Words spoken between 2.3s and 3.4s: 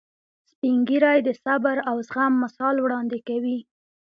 مثال وړاندې